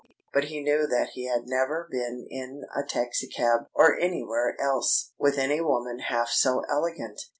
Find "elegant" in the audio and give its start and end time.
6.67-7.21